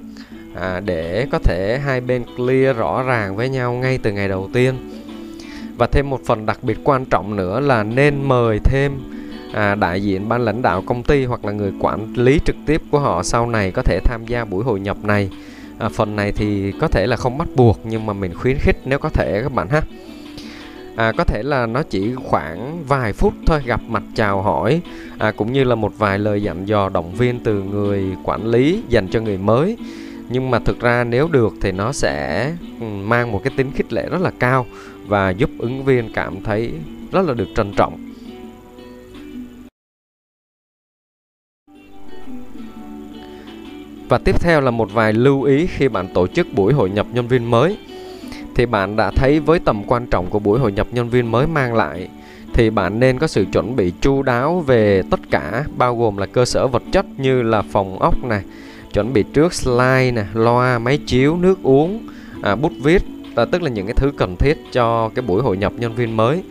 à, 0.55 0.79
để 0.79 1.27
có 1.31 1.39
thể 1.39 1.79
hai 1.85 2.01
bên 2.01 2.23
clear 2.38 2.77
rõ 2.77 3.03
ràng 3.03 3.35
với 3.35 3.49
nhau 3.49 3.73
ngay 3.73 3.99
từ 4.03 4.11
ngày 4.11 4.27
đầu 4.27 4.49
tiên. 4.53 4.75
Và 5.77 5.88
thêm 5.88 6.09
một 6.09 6.21
phần 6.25 6.45
đặc 6.45 6.59
biệt 6.61 6.77
quan 6.83 7.05
trọng 7.05 7.35
nữa 7.35 7.59
là 7.59 7.83
nên 7.83 8.27
mời 8.27 8.59
thêm 8.63 8.91
à, 9.53 9.75
đại 9.75 10.03
diện 10.03 10.29
ban 10.29 10.45
lãnh 10.45 10.61
đạo 10.61 10.83
công 10.85 11.03
ty 11.03 11.25
hoặc 11.25 11.45
là 11.45 11.51
người 11.51 11.71
quản 11.79 12.13
lý 12.13 12.39
trực 12.45 12.55
tiếp 12.65 12.81
của 12.91 12.99
họ 12.99 13.23
sau 13.23 13.49
này 13.49 13.71
có 13.71 13.81
thể 13.81 13.99
tham 14.03 14.25
gia 14.25 14.45
buổi 14.45 14.63
hội 14.63 14.79
nhập 14.79 14.97
này. 15.03 15.29
À, 15.77 15.89
phần 15.89 16.15
này 16.15 16.31
thì 16.31 16.71
có 16.71 16.88
thể 16.88 17.07
là 17.07 17.15
không 17.15 17.38
bắt 17.38 17.47
buộc 17.55 17.79
nhưng 17.83 18.05
mà 18.05 18.13
mình 18.13 18.33
khuyến 18.33 18.57
khích 18.57 18.77
nếu 18.85 18.99
có 18.99 19.09
thể 19.09 19.39
các 19.43 19.53
bạn 19.53 19.69
ha 19.69 19.81
à, 21.00 21.12
có 21.12 21.24
thể 21.24 21.44
là 21.44 21.65
nó 21.65 21.84
chỉ 21.84 22.13
khoảng 22.15 22.84
vài 22.88 23.13
phút 23.13 23.34
thôi 23.46 23.62
gặp 23.65 23.82
mặt 23.88 24.03
chào 24.15 24.41
hỏi 24.41 24.82
à, 25.18 25.32
cũng 25.32 25.53
như 25.53 25.63
là 25.63 25.75
một 25.75 25.98
vài 25.98 26.20
lời 26.20 26.44
dặn 26.44 26.68
dò 26.68 26.89
động 26.89 27.13
viên 27.15 27.39
từ 27.39 27.63
người 27.63 28.03
quản 28.24 28.46
lý 28.46 28.84
dành 28.89 29.08
cho 29.08 29.22
người 29.22 29.38
mới 29.38 29.77
nhưng 30.29 30.51
mà 30.51 30.60
thực 30.60 30.79
ra 30.79 31.03
nếu 31.03 31.27
được 31.27 31.53
thì 31.62 31.72
nó 31.72 31.91
sẽ 31.91 32.51
ừ, 32.79 32.86
mang 32.86 33.32
một 33.32 33.41
cái 33.44 33.53
tính 33.58 33.72
khích 33.75 33.94
lệ 33.94 34.10
rất 34.10 34.22
là 34.22 34.32
cao 34.39 34.65
và 35.08 35.29
giúp 35.29 35.50
ứng 35.60 35.86
viên 35.86 36.13
cảm 36.13 36.44
thấy 36.44 36.72
rất 37.12 37.25
là 37.27 37.34
được 37.34 37.48
trân 37.56 37.74
trọng 37.77 38.10
Và 44.10 44.18
tiếp 44.18 44.36
theo 44.41 44.62
là 44.62 44.72
một 44.72 44.94
vài 44.94 45.13
lưu 45.13 45.44
ý 45.44 45.68
khi 45.68 45.88
bạn 45.88 46.08
tổ 46.13 46.27
chức 46.27 46.48
buổi 46.53 46.74
hội 46.74 46.89
nhập 46.89 47.08
nhân 47.13 47.27
viên 47.27 47.51
mới. 47.51 47.77
Thì 48.60 48.66
bạn 48.66 48.96
đã 48.96 49.12
thấy 49.12 49.39
với 49.39 49.60
tầm 49.60 49.84
quan 49.88 50.06
trọng 50.06 50.30
của 50.30 50.39
buổi 50.39 50.60
hội 50.60 50.72
nhập 50.72 50.88
nhân 50.92 51.10
viên 51.10 51.32
mới 51.32 51.48
mang 51.48 51.74
lại 51.74 52.08
thì 52.54 52.70
bạn 52.70 53.00
nên 53.00 53.20
có 53.20 53.28
sự 53.28 53.46
chuẩn 53.54 53.75
bị 53.75 53.94
chu 54.01 54.22
đáo 54.22 54.60
về 54.60 55.01
tất 55.12 55.20
cả 55.32 55.63
bao 55.78 55.98
gồm 55.98 56.18
là 56.18 56.25
cơ 56.25 56.46
sở 56.46 56.68
vật 56.68 56.84
chất 56.92 57.06
như 57.18 57.42
là 57.42 57.62
phòng 57.62 58.00
ốc 58.00 58.24
này, 58.24 58.44
chuẩn 58.94 59.13
bị 59.13 59.24
trước 59.34 59.54
slide 59.54 60.12
nè, 60.12 60.24
loa, 60.34 60.80
máy 60.80 61.00
chiếu, 61.06 61.38
nước 61.38 61.63
uống, 61.63 62.08
à, 62.42 62.56
bút 62.56 62.72
viết, 62.84 63.04
à, 63.36 63.46
tức 63.46 63.62
là 63.62 63.70
những 63.70 63.86
cái 63.86 63.94
thứ 63.94 64.12
cần 64.18 64.36
thiết 64.36 64.58
cho 64.72 65.10
cái 65.16 65.25
buổi 65.28 65.42
hội 65.42 65.58
nhập 65.58 65.74
nhân 65.78 65.96
viên 65.96 66.18
mới. 66.18 66.44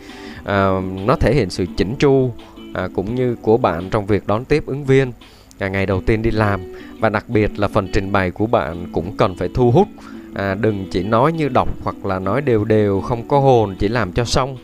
À, 0.43 0.69
nó 1.05 1.15
thể 1.15 1.33
hiện 1.33 1.49
sự 1.49 1.65
chỉnh 1.77 1.95
chu 1.99 2.33
à, 2.73 2.89
cũng 2.95 3.15
như 3.15 3.35
của 3.41 3.57
bạn 3.57 3.89
trong 3.89 4.05
việc 4.05 4.27
đón 4.27 4.45
tiếp 4.45 4.63
ứng 4.65 4.85
viên 4.85 5.11
à, 5.59 5.67
ngày 5.67 5.85
đầu 5.85 6.01
tiên 6.01 6.21
đi 6.21 6.31
làm 6.31 6.61
và 6.99 7.09
đặc 7.09 7.29
biệt 7.29 7.59
là 7.59 7.67
phần 7.67 7.87
trình 7.93 8.11
bày 8.11 8.31
của 8.31 8.47
bạn 8.47 8.85
cũng 8.91 9.17
cần 9.17 9.35
phải 9.35 9.49
thu 9.53 9.71
hút 9.71 9.87
à, 10.33 10.55
đừng 10.55 10.85
chỉ 10.91 11.03
nói 11.03 11.31
như 11.33 11.49
đọc 11.49 11.69
hoặc 11.83 12.05
là 12.05 12.19
nói 12.19 12.41
đều 12.41 12.65
đều 12.65 13.01
không 13.01 13.27
có 13.27 13.39
hồn 13.39 13.75
chỉ 13.79 13.87
làm 13.87 14.11
cho 14.11 14.25
xong. 14.25 14.57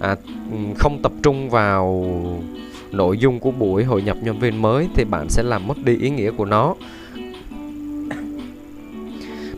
À, 0.00 0.16
ừ, 0.50 0.56
không 0.78 1.02
tập 1.02 1.12
trung 1.22 1.50
vào 1.50 2.06
nội 2.92 3.18
dung 3.18 3.40
của 3.40 3.50
buổi 3.50 3.84
hội 3.84 4.02
nhập 4.02 4.16
nhân 4.22 4.38
viên 4.38 4.62
mới 4.62 4.88
thì 4.94 5.04
bạn 5.04 5.28
sẽ 5.28 5.42
làm 5.42 5.66
mất 5.66 5.78
đi 5.84 5.96
ý 5.96 6.10
nghĩa 6.10 6.30
của 6.30 6.44
nó. 6.44 6.74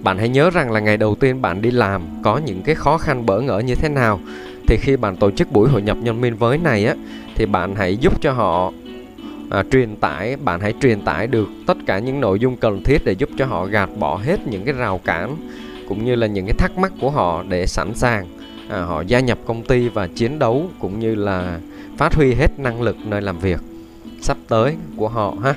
Bạn 0.03 0.19
hãy 0.19 0.29
nhớ 0.29 0.51
rằng 0.51 0.73
là 0.73 0.81
ngày 0.81 0.97
đầu 0.97 1.15
tiên 1.15 1.43
bạn 1.43 1.63
đi 1.63 1.71
làm 1.71 2.03
có 2.23 2.39
những 2.39 2.63
cái 2.63 2.75
khó 2.75 2.99
khăn 2.99 3.27
bỡ 3.27 3.41
ngỡ 3.41 3.59
như 3.59 3.75
thế 3.75 3.89
nào. 3.89 4.21
Thì 4.67 4.77
khi 4.81 4.97
bạn 4.97 5.17
tổ 5.17 5.31
chức 5.31 5.53
buổi 5.53 5.69
hội 5.69 5.83
nhập 5.83 5.97
nhân 6.03 6.21
viên 6.21 6.39
mới 6.39 6.59
này 6.59 6.87
á 6.87 6.95
thì 7.35 7.47
bạn 7.47 7.75
hãy 7.75 7.97
giúp 7.97 8.21
cho 8.21 8.33
họ 8.33 8.73
à, 9.51 9.65
truyền 9.71 9.97
tải 9.97 10.37
bạn 10.37 10.61
hãy 10.61 10.75
truyền 10.81 11.01
tải 11.01 11.27
được 11.27 11.49
tất 11.67 11.77
cả 11.87 11.99
những 11.99 12.21
nội 12.21 12.39
dung 12.39 12.57
cần 12.57 12.83
thiết 12.83 13.05
để 13.05 13.13
giúp 13.13 13.29
cho 13.39 13.47
họ 13.47 13.67
gạt 13.67 13.91
bỏ 13.99 14.17
hết 14.17 14.47
những 14.47 14.65
cái 14.65 14.75
rào 14.75 15.01
cản 15.05 15.37
cũng 15.89 16.05
như 16.05 16.15
là 16.15 16.27
những 16.27 16.47
cái 16.47 16.55
thắc 16.59 16.79
mắc 16.79 16.93
của 17.01 17.11
họ 17.11 17.45
để 17.49 17.67
sẵn 17.67 17.95
sàng 17.95 18.27
à, 18.69 18.81
họ 18.81 19.03
gia 19.07 19.21
nhập 19.21 19.39
công 19.47 19.63
ty 19.63 19.89
và 19.89 20.07
chiến 20.07 20.39
đấu 20.39 20.71
cũng 20.81 21.01
như 21.01 21.15
là 21.15 21.61
phát 21.97 22.15
huy 22.15 22.35
hết 22.35 22.59
năng 22.59 22.83
lực 22.83 22.97
nơi 23.07 23.23
làm 23.23 23.39
việc 23.39 23.61
sắp 24.21 24.37
tới 24.49 24.77
của 24.97 25.09
họ 25.09 25.35
ha. 25.43 25.55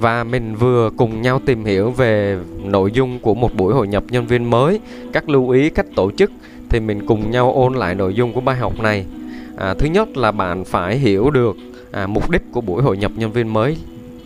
Và 0.00 0.24
mình 0.24 0.54
vừa 0.54 0.90
cùng 0.96 1.22
nhau 1.22 1.40
tìm 1.46 1.64
hiểu 1.64 1.90
về 1.90 2.38
nội 2.64 2.92
dung 2.92 3.18
của 3.18 3.34
một 3.34 3.54
buổi 3.54 3.74
hội 3.74 3.88
nhập 3.88 4.04
nhân 4.10 4.26
viên 4.26 4.50
mới. 4.50 4.80
Các 5.12 5.28
lưu 5.28 5.50
ý 5.50 5.70
cách 5.70 5.86
tổ 5.96 6.10
chức 6.10 6.30
thì 6.70 6.80
mình 6.80 7.06
cùng 7.06 7.30
nhau 7.30 7.52
ôn 7.52 7.74
lại 7.74 7.94
nội 7.94 8.14
dung 8.14 8.32
của 8.32 8.40
bài 8.40 8.56
học 8.56 8.80
này. 8.80 9.04
À, 9.56 9.74
thứ 9.74 9.86
nhất 9.86 10.16
là 10.16 10.32
bạn 10.32 10.64
phải 10.64 10.98
hiểu 10.98 11.30
được 11.30 11.56
à, 11.92 12.06
mục 12.06 12.30
đích 12.30 12.42
của 12.52 12.60
buổi 12.60 12.82
hội 12.82 12.96
nhập 12.96 13.12
nhân 13.16 13.32
viên 13.32 13.52
mới 13.52 13.76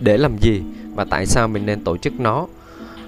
để 0.00 0.16
làm 0.16 0.36
gì 0.40 0.62
và 0.94 1.04
tại 1.04 1.26
sao 1.26 1.48
mình 1.48 1.66
nên 1.66 1.80
tổ 1.80 1.96
chức 1.96 2.20
nó. 2.20 2.46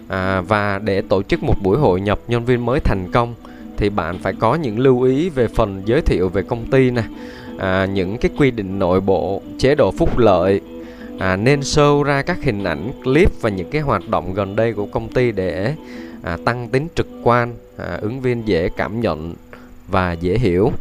À, 0.08 0.40
và 0.40 0.78
để 0.78 1.02
tổ 1.02 1.22
chức 1.22 1.42
một 1.42 1.54
buổi 1.62 1.78
hội 1.78 2.00
nhập 2.00 2.20
nhân 2.28 2.44
viên 2.44 2.66
mới 2.66 2.80
thành 2.80 3.08
công 3.12 3.34
thì 3.76 3.90
bạn 3.90 4.18
phải 4.18 4.32
có 4.32 4.54
những 4.54 4.78
lưu 4.78 5.02
ý 5.02 5.28
về 5.28 5.48
phần 5.48 5.82
giới 5.84 6.00
thiệu 6.00 6.28
về 6.28 6.42
công 6.42 6.66
ty 6.70 6.90
này 6.90 7.04
à, 7.58 7.86
những 7.86 8.18
cái 8.18 8.30
quy 8.38 8.50
định 8.50 8.78
nội 8.78 9.00
bộ 9.00 9.42
chế 9.58 9.74
độ 9.74 9.90
phúc 9.90 10.18
lợi 10.18 10.60
à, 11.18 11.36
nên 11.36 11.60
show 11.60 12.02
ra 12.02 12.22
các 12.22 12.42
hình 12.42 12.64
ảnh 12.64 12.90
clip 13.04 13.30
và 13.40 13.50
những 13.50 13.70
cái 13.70 13.82
hoạt 13.82 14.08
động 14.08 14.34
gần 14.34 14.56
đây 14.56 14.72
của 14.72 14.86
công 14.86 15.08
ty 15.08 15.32
để 15.32 15.74
à, 16.24 16.38
tăng 16.44 16.68
tính 16.68 16.88
trực 16.94 17.06
quan 17.22 17.54
à, 17.76 17.98
ứng 18.00 18.20
viên 18.20 18.48
dễ 18.48 18.68
cảm 18.68 19.00
nhận 19.00 19.34
và 19.88 20.12
dễ 20.12 20.38
hiểu. 20.38 20.72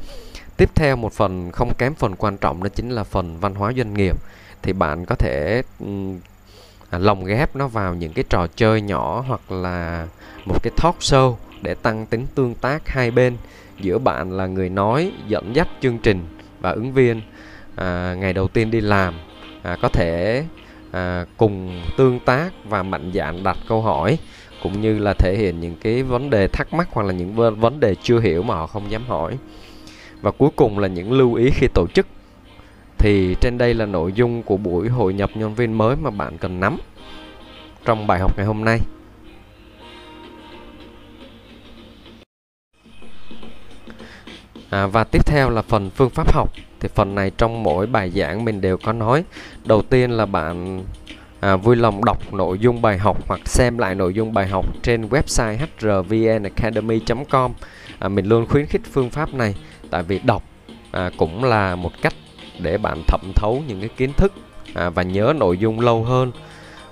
Tiếp 0.57 0.69
theo 0.75 0.95
một 0.95 1.13
phần 1.13 1.51
không 1.51 1.73
kém 1.77 1.93
phần 1.93 2.15
quan 2.15 2.37
trọng 2.37 2.63
đó 2.63 2.69
chính 2.75 2.89
là 2.89 3.03
phần 3.03 3.39
văn 3.39 3.55
hóa 3.55 3.73
doanh 3.77 3.93
nghiệp. 3.93 4.17
Thì 4.61 4.73
bạn 4.73 5.05
có 5.05 5.15
thể 5.15 5.63
à, 6.89 6.99
lồng 6.99 7.25
ghép 7.25 7.55
nó 7.55 7.67
vào 7.67 7.95
những 7.95 8.13
cái 8.13 8.23
trò 8.29 8.47
chơi 8.55 8.81
nhỏ 8.81 9.23
hoặc 9.27 9.51
là 9.51 10.07
một 10.45 10.63
cái 10.63 10.73
talk 10.83 10.99
show 10.99 11.35
để 11.61 11.73
tăng 11.73 12.05
tính 12.05 12.25
tương 12.35 12.55
tác 12.55 12.87
hai 12.87 13.11
bên. 13.11 13.37
Giữa 13.79 13.97
bạn 13.97 14.31
là 14.31 14.47
người 14.47 14.69
nói 14.69 15.11
dẫn 15.27 15.55
dắt 15.55 15.67
chương 15.81 15.97
trình 15.97 16.25
và 16.59 16.71
ứng 16.71 16.93
viên 16.93 17.21
à, 17.75 18.15
ngày 18.19 18.33
đầu 18.33 18.47
tiên 18.47 18.71
đi 18.71 18.81
làm 18.81 19.13
à, 19.63 19.77
có 19.81 19.89
thể 19.89 20.43
à, 20.91 21.25
cùng 21.37 21.81
tương 21.97 22.19
tác 22.19 22.49
và 22.65 22.83
mạnh 22.83 23.11
dạn 23.13 23.43
đặt 23.43 23.57
câu 23.67 23.81
hỏi 23.81 24.17
cũng 24.63 24.81
như 24.81 24.99
là 24.99 25.13
thể 25.13 25.35
hiện 25.37 25.59
những 25.59 25.75
cái 25.81 26.03
vấn 26.03 26.29
đề 26.29 26.47
thắc 26.47 26.73
mắc 26.73 26.87
hoặc 26.91 27.03
là 27.03 27.13
những 27.13 27.35
vấn 27.59 27.79
đề 27.79 27.95
chưa 28.03 28.19
hiểu 28.19 28.43
mà 28.43 28.55
họ 28.55 28.67
không 28.67 28.91
dám 28.91 29.05
hỏi. 29.07 29.37
Và 30.21 30.31
cuối 30.31 30.49
cùng 30.55 30.79
là 30.79 30.87
những 30.87 31.11
lưu 31.11 31.33
ý 31.33 31.49
khi 31.49 31.67
tổ 31.73 31.87
chức. 31.87 32.07
Thì 32.97 33.35
trên 33.41 33.57
đây 33.57 33.73
là 33.73 33.85
nội 33.85 34.13
dung 34.13 34.43
của 34.43 34.57
buổi 34.57 34.89
hội 34.89 35.13
nhập 35.13 35.29
nhân 35.35 35.55
viên 35.55 35.73
mới 35.77 35.95
mà 35.95 36.09
bạn 36.09 36.37
cần 36.37 36.59
nắm 36.59 36.77
trong 37.85 38.07
bài 38.07 38.19
học 38.19 38.37
ngày 38.37 38.45
hôm 38.45 38.65
nay. 38.65 38.79
À, 44.69 44.87
và 44.87 45.03
tiếp 45.03 45.25
theo 45.25 45.49
là 45.49 45.61
phần 45.61 45.89
phương 45.89 46.09
pháp 46.09 46.33
học. 46.33 46.49
Thì 46.79 46.89
phần 46.95 47.15
này 47.15 47.31
trong 47.37 47.63
mỗi 47.63 47.87
bài 47.87 48.09
giảng 48.09 48.45
mình 48.45 48.61
đều 48.61 48.77
có 48.77 48.93
nói. 48.93 49.23
Đầu 49.65 49.81
tiên 49.81 50.11
là 50.11 50.25
bạn 50.25 50.83
à, 51.43 51.55
vui 51.55 51.75
lòng 51.75 52.05
đọc 52.05 52.33
nội 52.33 52.59
dung 52.59 52.81
bài 52.81 52.97
học 52.97 53.17
hoặc 53.27 53.41
xem 53.45 53.77
lại 53.77 53.95
nội 53.95 54.13
dung 54.13 54.33
bài 54.33 54.47
học 54.47 54.65
trên 54.83 55.09
website 55.09 55.57
hrvnacademy.com 55.79 57.51
à, 57.99 58.07
mình 58.07 58.25
luôn 58.25 58.45
khuyến 58.45 58.65
khích 58.65 58.81
phương 58.91 59.09
pháp 59.09 59.33
này 59.33 59.55
tại 59.89 60.03
vì 60.03 60.19
đọc 60.19 60.43
à, 60.91 61.09
cũng 61.17 61.43
là 61.43 61.75
một 61.75 61.91
cách 62.01 62.13
để 62.59 62.77
bạn 62.77 63.03
thẩm 63.07 63.21
thấu 63.35 63.63
những 63.67 63.79
cái 63.79 63.89
kiến 63.97 64.13
thức 64.13 64.33
à, 64.73 64.89
và 64.89 65.03
nhớ 65.03 65.33
nội 65.37 65.57
dung 65.57 65.79
lâu 65.79 66.03
hơn. 66.03 66.31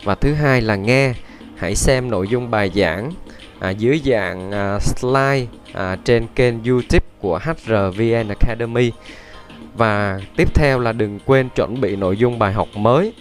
Và 0.04 0.16
thứ 0.16 0.34
hai 0.34 0.62
là 0.62 0.76
nghe 0.76 1.14
hãy 1.58 1.76
xem 1.76 2.10
nội 2.10 2.28
dung 2.28 2.52
bài 2.52 2.72
giảng 2.76 3.12
à, 3.60 3.70
dưới 3.70 4.02
dạng 4.06 4.52
à, 4.52 4.80
slide 4.80 5.46
à, 5.74 5.96
trên 6.04 6.28
kênh 6.36 6.64
YouTube 6.64 7.06
của 7.20 7.40
HRVN 7.44 8.28
Academy 8.28 8.92
và 9.76 10.20
tiếp 10.38 10.56
theo 10.56 10.80
là 10.80 10.92
đừng 10.92 11.20
quên 11.26 11.50
chuẩn 11.50 11.82
bị 11.82 11.96
nội 11.96 12.18
dung 12.18 12.40
bài 12.40 12.54
học 12.54 12.68
mới 12.76 13.14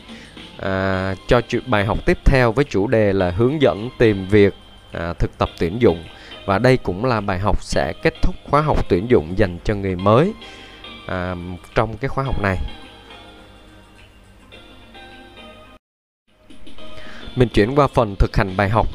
à, 0.60 1.14
cho 1.26 1.40
bài 1.66 1.84
học 1.84 1.98
tiếp 2.06 2.18
theo 2.24 2.52
với 2.52 2.64
chủ 2.64 2.86
đề 2.86 3.12
là 3.12 3.30
hướng 3.30 3.62
dẫn 3.62 3.90
tìm 3.98 4.28
việc 4.28 4.54
à, 4.92 5.12
thực 5.12 5.38
tập 5.38 5.48
tuyển 5.58 5.82
dụng. 5.82 6.04
Và 6.46 6.58
đây 6.58 6.76
cũng 6.76 7.04
là 7.04 7.20
bài 7.20 7.38
học 7.38 7.62
sẽ 7.62 7.92
kết 8.02 8.14
thúc 8.22 8.34
khóa 8.50 8.60
học 8.60 8.88
tuyển 8.88 9.10
dụng 9.10 9.38
dành 9.38 9.58
cho 9.64 9.74
người 9.74 9.96
mới 9.96 10.32
à, 11.06 11.34
trong 11.74 11.96
cái 11.96 12.08
khóa 12.08 12.24
học 12.24 12.42
này. 12.42 12.56
Mình 17.36 17.48
chuyển 17.48 17.74
qua 17.74 17.86
phần 17.86 18.16
thực 18.16 18.36
hành 18.36 18.56
bài 18.56 18.68
học. 18.68 18.86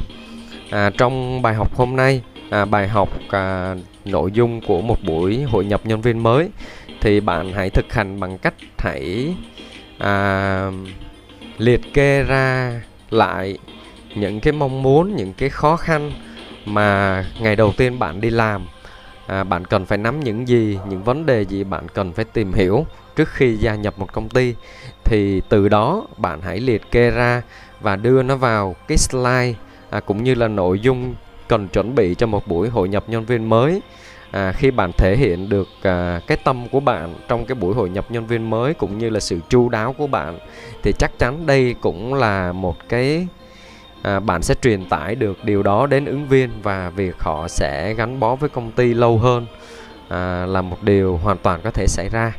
À, 0.72 0.90
trong 0.98 1.42
bài 1.42 1.54
học 1.54 1.76
hôm 1.76 1.96
nay 1.96 2.22
à, 2.50 2.66
bài 2.66 2.88
học 2.88 3.10
à, 3.30 3.76
nội 4.06 4.32
dung 4.32 4.62
của 4.62 4.82
một 4.82 4.98
buổi 5.04 5.44
hội 5.44 5.66
nhập 5.66 5.82
nhân 5.84 6.02
viên 6.02 6.24
mới 6.24 6.50
thì 7.02 7.20
bạn 7.20 7.54
hãy 7.54 7.70
thực 7.70 7.94
hành 7.94 8.20
bằng 8.20 8.38
cách 8.38 8.54
hãy 8.78 9.36
à, 9.98 10.72
liệt 11.58 11.94
kê 11.94 12.24
ra 12.24 12.82
lại 13.10 13.58
những 14.16 14.40
cái 14.40 14.54
mong 14.54 14.84
muốn 14.84 15.16
những 15.16 15.34
cái 15.34 15.50
khó 15.50 15.76
khăn 15.76 16.12
mà 16.66 17.26
ngày 17.40 17.56
đầu 17.56 17.74
tiên 17.78 18.00
bạn 18.00 18.22
đi 18.22 18.30
làm. 18.30 18.68
À, 19.28 19.44
bạn 19.44 19.66
cần 19.66 19.86
phải 19.86 19.98
nắm 19.98 20.20
những 20.20 20.48
gì 20.48 20.80
những 20.90 21.04
vấn 21.04 21.26
đề 21.26 21.42
gì 21.42 21.64
bạn 21.64 21.88
cần 21.94 22.14
phải 22.14 22.26
tìm 22.26 22.54
hiểu 22.54 22.86
trước 23.16 23.30
khi 23.30 23.56
gia 23.56 23.76
nhập 23.76 24.00
một 24.00 24.14
công 24.14 24.30
ty. 24.30 24.56
Thì 25.04 25.42
từ 25.50 25.70
đó 25.70 26.08
bạn 26.18 26.42
hãy 26.42 26.60
liệt 26.60 26.92
kê 26.92 27.12
ra 27.12 27.42
và 27.82 27.96
đưa 27.96 28.24
nó 28.24 28.36
vào 28.36 28.76
cái 28.88 28.98
slide 28.98 29.54
à, 29.90 30.00
cũng 30.00 30.24
như 30.24 30.36
là 30.36 30.48
nội 30.48 30.80
dung 30.80 31.16
cần 31.48 31.68
chuẩn 31.68 31.96
bị 31.96 32.16
cho 32.16 32.28
một 32.28 32.48
buổi 32.48 32.70
hội 32.70 32.90
nhập 32.90 33.04
nhân 33.08 33.26
viên 33.26 33.50
mới 33.50 33.82
à, 34.36 34.52
khi 34.52 34.72
bạn 34.72 34.92
thể 34.98 35.16
hiện 35.18 35.50
được 35.50 35.68
à, 35.82 36.20
cái 36.28 36.38
tâm 36.44 36.68
của 36.72 36.80
bạn 36.80 37.16
trong 37.28 37.46
cái 37.46 37.56
buổi 37.56 37.76
hội 37.76 37.90
nhập 37.90 38.06
nhân 38.10 38.28
viên 38.28 38.50
mới 38.50 38.74
cũng 38.74 38.98
như 38.98 39.10
là 39.10 39.20
sự 39.20 39.40
chu 39.50 39.70
đáo 39.70 39.94
của 39.94 40.08
bạn 40.08 40.40
thì 40.84 40.92
chắc 41.00 41.12
chắn 41.20 41.46
đây 41.46 41.76
cũng 41.82 42.14
là 42.14 42.52
một 42.52 42.76
cái 42.90 43.28
à, 44.02 44.20
bạn 44.20 44.42
sẽ 44.42 44.56
truyền 44.62 44.90
tải 44.90 45.16
được 45.16 45.44
điều 45.44 45.64
đó 45.64 45.88
đến 45.88 46.06
ứng 46.06 46.28
viên 46.28 46.50
và 46.64 46.90
việc 46.90 47.16
họ 47.20 47.48
sẽ 47.48 47.94
gắn 47.94 48.20
bó 48.20 48.36
với 48.36 48.50
công 48.50 48.72
ty 48.72 48.94
lâu 48.94 49.18
hơn 49.18 49.46
à, 50.08 50.46
là 50.46 50.62
một 50.62 50.84
điều 50.84 51.18
hoàn 51.18 51.38
toàn 51.38 51.62
có 51.64 51.72
thể 51.72 51.88
xảy 51.88 52.10
ra. 52.10 52.34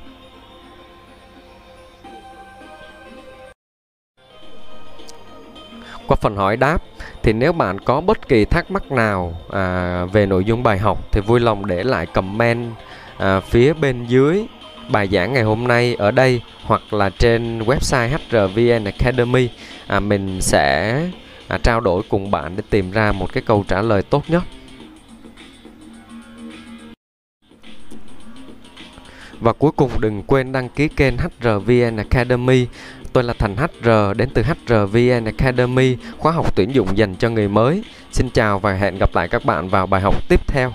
Qua 6.08 6.16
phần 6.20 6.36
hỏi 6.36 6.56
đáp 6.56 6.82
thì 7.22 7.32
nếu 7.32 7.52
bạn 7.52 7.80
có 7.80 8.00
bất 8.00 8.28
kỳ 8.28 8.44
thắc 8.44 8.70
mắc 8.70 8.92
nào 8.92 9.34
à, 9.52 10.04
về 10.12 10.26
nội 10.26 10.44
dung 10.44 10.62
bài 10.62 10.78
học 10.78 10.98
thì 11.12 11.20
vui 11.20 11.40
lòng 11.40 11.66
để 11.66 11.82
lại 11.82 12.06
comment 12.06 12.74
à, 13.18 13.40
phía 13.40 13.72
bên 13.72 14.06
dưới 14.06 14.46
bài 14.88 15.08
giảng 15.12 15.32
ngày 15.32 15.42
hôm 15.42 15.68
nay 15.68 15.94
ở 15.98 16.10
đây 16.10 16.40
hoặc 16.64 16.92
là 16.92 17.10
trên 17.10 17.58
website 17.58 18.08
HRVN 18.08 18.84
Academy. 18.84 19.48
À, 19.86 20.00
mình 20.00 20.42
sẽ 20.42 21.00
à, 21.48 21.58
trao 21.62 21.80
đổi 21.80 22.02
cùng 22.08 22.30
bạn 22.30 22.56
để 22.56 22.62
tìm 22.70 22.90
ra 22.90 23.12
một 23.12 23.32
cái 23.32 23.42
câu 23.46 23.64
trả 23.68 23.82
lời 23.82 24.02
tốt 24.02 24.24
nhất. 24.28 24.42
Và 29.40 29.52
cuối 29.52 29.72
cùng 29.76 29.90
đừng 30.00 30.22
quên 30.22 30.52
đăng 30.52 30.68
ký 30.68 30.88
kênh 30.88 31.14
HRVN 31.18 31.96
Academy 31.96 32.66
Tôi 33.16 33.24
là 33.24 33.34
Thành 33.38 33.56
HR 33.56 34.16
đến 34.16 34.28
từ 34.34 34.42
HRVN 34.42 35.24
Academy, 35.24 35.96
khóa 36.18 36.32
học 36.32 36.56
tuyển 36.56 36.74
dụng 36.74 36.98
dành 36.98 37.14
cho 37.14 37.30
người 37.30 37.48
mới. 37.48 37.82
Xin 38.12 38.30
chào 38.30 38.58
và 38.58 38.72
hẹn 38.72 38.98
gặp 38.98 39.10
lại 39.14 39.28
các 39.28 39.44
bạn 39.44 39.68
vào 39.68 39.86
bài 39.86 40.00
học 40.00 40.28
tiếp 40.28 40.40
theo. 40.46 40.72